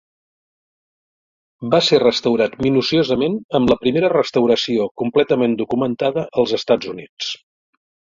Va 1.73 1.81
ser 1.87 1.99
restaurat 2.03 2.55
minuciosament 2.65 3.35
en 3.59 3.67
la 3.73 3.77
primera 3.83 4.09
restauració 4.13 4.87
completament 5.03 5.53
documentada 5.61 6.25
als 6.45 6.57
Estats 6.59 6.91
Units. 6.95 7.29